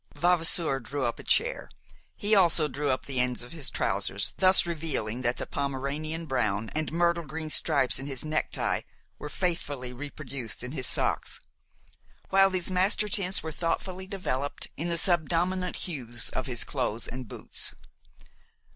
[0.15, 1.69] Vavasour drew up a chair.
[2.15, 6.69] He also drew up the ends of his trousers, thus revealing that the Pomeranian brown
[6.73, 8.81] and myrtle green stripes in his necktie
[9.19, 11.39] were faithfully reproduced in his socks,
[12.29, 17.27] while these master tints were thoughtfully developed in the subdominant hues of his clothes and
[17.27, 17.75] boots.